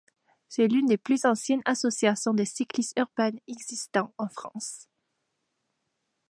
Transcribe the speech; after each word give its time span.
C'est 0.49 0.67
l'une 0.67 0.87
des 0.87 0.97
plus 0.97 1.25
anciennes 1.25 1.61
associations 1.65 2.33
de 2.33 2.43
cyclistes 2.43 2.97
urbains 2.97 3.33
existant 3.45 4.11
en 4.17 4.27
France. 4.29 4.87